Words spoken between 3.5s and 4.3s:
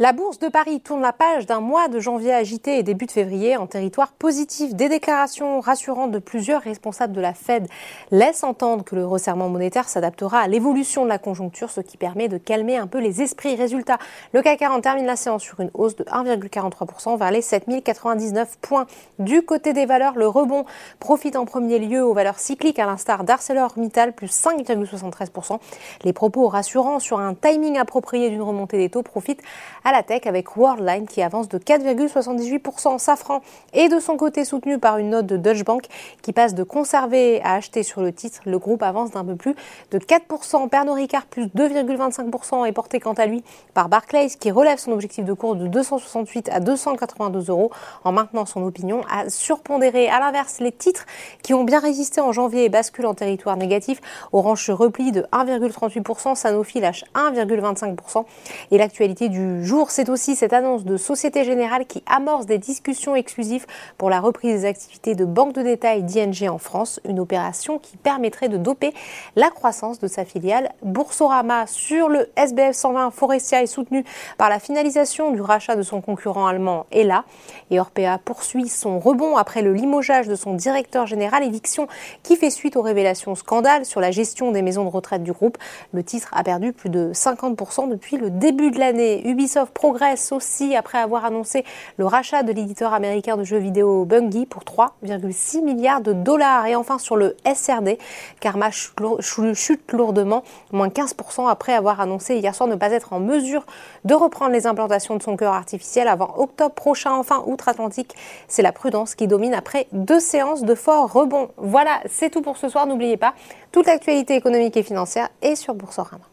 en territoire